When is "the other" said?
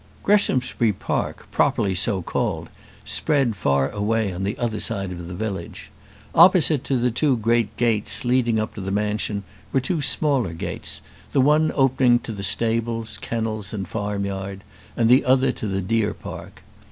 4.41-4.79, 15.07-15.51